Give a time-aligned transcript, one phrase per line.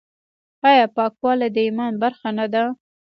[0.69, 2.63] آیا پاکوالی د ایمان برخه نه ده؟